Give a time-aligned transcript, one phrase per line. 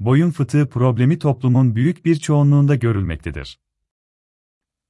[0.00, 3.60] Boyun fıtığı problemi toplumun büyük bir çoğunluğunda görülmektedir.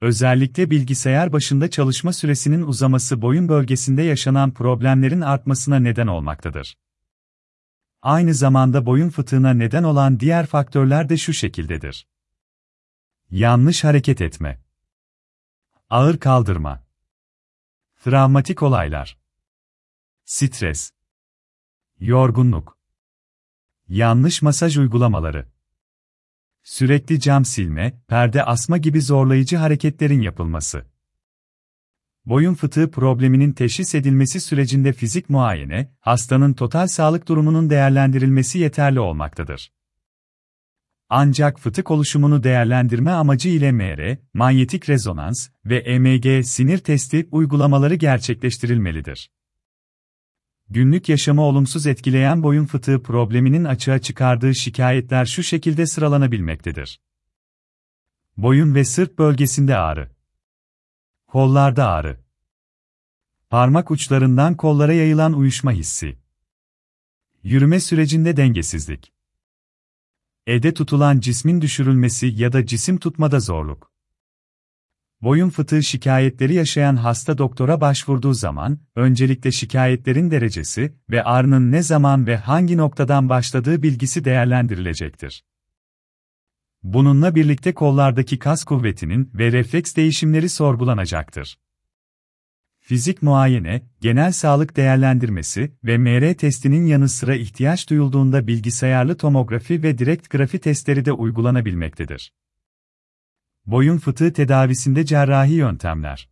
[0.00, 6.78] Özellikle bilgisayar başında çalışma süresinin uzaması boyun bölgesinde yaşanan problemlerin artmasına neden olmaktadır.
[8.02, 12.08] Aynı zamanda boyun fıtığına neden olan diğer faktörler de şu şekildedir.
[13.30, 14.60] Yanlış hareket etme.
[15.90, 16.84] Ağır kaldırma.
[17.96, 19.18] Travmatik olaylar.
[20.24, 20.92] Stres.
[22.00, 22.83] Yorgunluk.
[23.88, 25.46] Yanlış masaj uygulamaları.
[26.62, 30.86] Sürekli cam silme, perde asma gibi zorlayıcı hareketlerin yapılması.
[32.26, 39.72] Boyun fıtığı probleminin teşhis edilmesi sürecinde fizik muayene, hastanın total sağlık durumunun değerlendirilmesi yeterli olmaktadır.
[41.08, 49.30] Ancak fıtık oluşumunu değerlendirme amacı ile MR, manyetik rezonans ve EMG sinir testi uygulamaları gerçekleştirilmelidir.
[50.70, 57.00] Günlük yaşamı olumsuz etkileyen boyun fıtığı probleminin açığa çıkardığı şikayetler şu şekilde sıralanabilmektedir.
[58.36, 60.10] Boyun ve sırt bölgesinde ağrı.
[61.26, 62.20] Kollarda ağrı.
[63.50, 66.18] Parmak uçlarından kollara yayılan uyuşma hissi.
[67.42, 69.12] Yürüme sürecinde dengesizlik.
[70.46, 73.93] Ede tutulan cismin düşürülmesi ya da cisim tutmada zorluk.
[75.22, 82.26] Boyun fıtığı şikayetleri yaşayan hasta doktora başvurduğu zaman, öncelikle şikayetlerin derecesi ve ağrının ne zaman
[82.26, 85.44] ve hangi noktadan başladığı bilgisi değerlendirilecektir.
[86.82, 91.58] Bununla birlikte kollardaki kas kuvvetinin ve refleks değişimleri sorgulanacaktır.
[92.80, 99.98] Fizik muayene, genel sağlık değerlendirmesi ve MR testinin yanı sıra ihtiyaç duyulduğunda bilgisayarlı tomografi ve
[99.98, 102.32] direkt grafi testleri de uygulanabilmektedir.
[103.66, 106.28] Boyun fıtığı tedavisinde cerrahi yöntemler.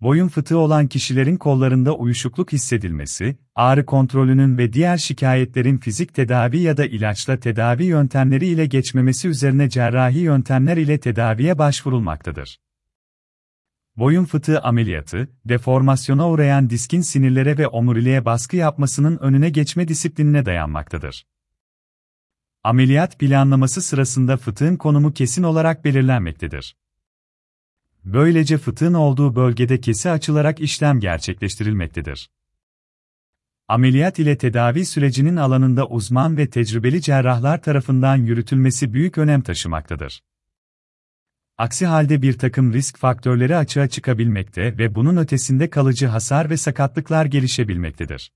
[0.00, 6.76] Boyun fıtığı olan kişilerin kollarında uyuşukluk hissedilmesi, ağrı kontrolünün ve diğer şikayetlerin fizik tedavi ya
[6.76, 12.60] da ilaçla tedavi yöntemleri ile geçmemesi üzerine cerrahi yöntemler ile tedaviye başvurulmaktadır.
[13.96, 21.26] Boyun fıtığı ameliyatı, deformasyona uğrayan diskin sinirlere ve omuriliğe baskı yapmasının önüne geçme disiplinine dayanmaktadır.
[22.64, 26.76] Ameliyat planlaması sırasında fıtığın konumu kesin olarak belirlenmektedir.
[28.04, 32.30] Böylece fıtığın olduğu bölgede kesi açılarak işlem gerçekleştirilmektedir.
[33.68, 40.22] Ameliyat ile tedavi sürecinin alanında uzman ve tecrübeli cerrahlar tarafından yürütülmesi büyük önem taşımaktadır.
[41.58, 47.26] Aksi halde bir takım risk faktörleri açığa çıkabilmekte ve bunun ötesinde kalıcı hasar ve sakatlıklar
[47.26, 48.32] gelişebilmektedir.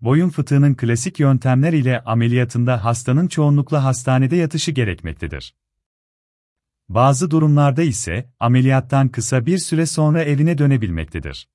[0.00, 5.54] Boyun fıtığının klasik yöntemler ile ameliyatında hastanın çoğunlukla hastanede yatışı gerekmektedir.
[6.88, 11.48] Bazı durumlarda ise ameliyattan kısa bir süre sonra evine dönebilmektedir.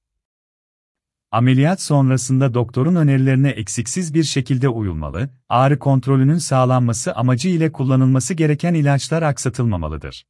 [1.32, 8.74] Ameliyat sonrasında doktorun önerilerine eksiksiz bir şekilde uyulmalı, ağrı kontrolünün sağlanması amacı ile kullanılması gereken
[8.74, 10.26] ilaçlar aksatılmamalıdır.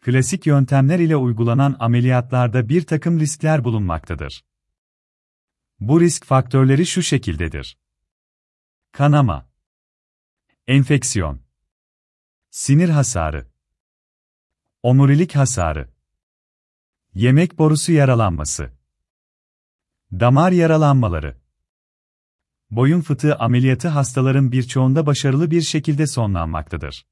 [0.00, 4.44] Klasik yöntemler ile uygulanan ameliyatlarda bir takım riskler bulunmaktadır.
[5.84, 7.78] Bu risk faktörleri şu şekildedir.
[8.92, 9.48] Kanama,
[10.66, 11.42] enfeksiyon,
[12.50, 13.50] sinir hasarı,
[14.82, 15.90] omurilik hasarı,
[17.14, 18.72] yemek borusu yaralanması,
[20.12, 21.40] damar yaralanmaları.
[22.70, 27.06] Boyun fıtığı ameliyatı hastaların birçoğunda başarılı bir şekilde sonlanmaktadır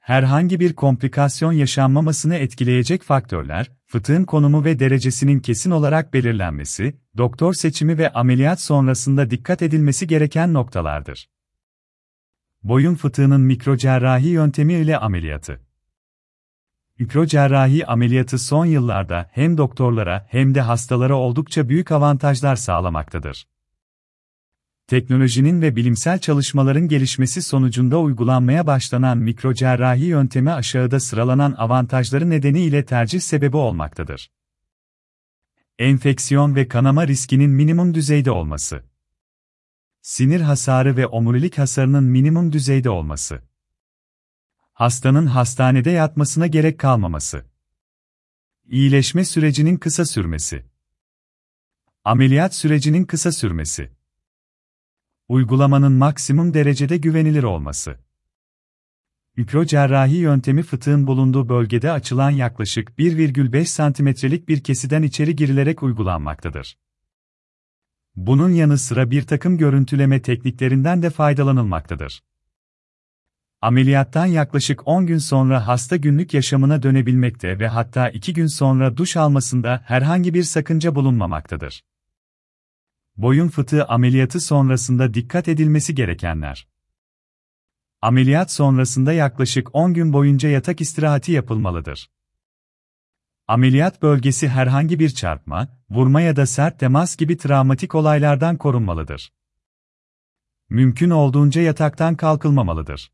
[0.00, 7.98] herhangi bir komplikasyon yaşanmamasını etkileyecek faktörler, fıtığın konumu ve derecesinin kesin olarak belirlenmesi, doktor seçimi
[7.98, 11.28] ve ameliyat sonrasında dikkat edilmesi gereken noktalardır.
[12.62, 15.60] Boyun fıtığının mikrocerrahi yöntemi ile ameliyatı.
[16.98, 23.46] Mikrocerrahi ameliyatı son yıllarda hem doktorlara hem de hastalara oldukça büyük avantajlar sağlamaktadır
[24.90, 33.20] teknolojinin ve bilimsel çalışmaların gelişmesi sonucunda uygulanmaya başlanan mikrocerrahi yöntemi aşağıda sıralanan avantajları nedeniyle tercih
[33.20, 34.30] sebebi olmaktadır.
[35.78, 38.84] Enfeksiyon ve kanama riskinin minimum düzeyde olması.
[40.02, 43.42] Sinir hasarı ve omurilik hasarının minimum düzeyde olması.
[44.72, 47.46] Hastanın hastanede yatmasına gerek kalmaması.
[48.66, 50.64] İyileşme sürecinin kısa sürmesi.
[52.04, 53.99] Ameliyat sürecinin kısa sürmesi.
[55.30, 57.96] Uygulamanın maksimum derecede güvenilir olması.
[59.36, 66.78] Mikrocerrahi yöntemi fıtığın bulunduğu bölgede açılan yaklaşık 1,5 santimetrelik bir kesiden içeri girilerek uygulanmaktadır.
[68.16, 72.22] Bunun yanı sıra bir takım görüntüleme tekniklerinden de faydalanılmaktadır.
[73.60, 79.16] Ameliyattan yaklaşık 10 gün sonra hasta günlük yaşamına dönebilmekte ve hatta 2 gün sonra duş
[79.16, 81.82] almasında herhangi bir sakınca bulunmamaktadır.
[83.16, 86.68] Boyun fıtığı ameliyatı sonrasında dikkat edilmesi gerekenler.
[88.02, 92.10] Ameliyat sonrasında yaklaşık 10 gün boyunca yatak istirahati yapılmalıdır.
[93.48, 99.32] Ameliyat bölgesi herhangi bir çarpma, vurma ya da sert temas gibi travmatik olaylardan korunmalıdır.
[100.68, 103.12] Mümkün olduğunca yataktan kalkılmamalıdır.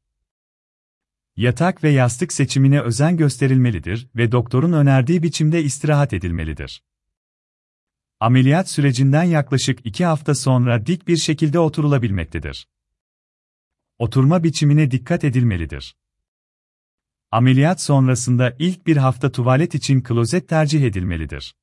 [1.37, 6.83] Yatak ve yastık seçimine özen gösterilmelidir ve doktorun önerdiği biçimde istirahat edilmelidir.
[8.21, 12.69] Ameliyat sürecinden yaklaşık 2 hafta sonra dik bir şekilde oturulabilmektedir.
[13.99, 15.97] Oturma biçimine dikkat edilmelidir.
[17.31, 21.57] Ameliyat sonrasında ilk bir hafta tuvalet için klozet tercih edilmelidir.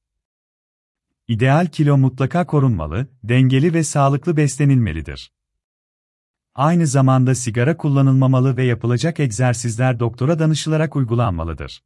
[1.28, 5.32] İdeal kilo mutlaka korunmalı, dengeli ve sağlıklı beslenilmelidir.
[6.56, 11.84] Aynı zamanda sigara kullanılmamalı ve yapılacak egzersizler doktora danışılarak uygulanmalıdır.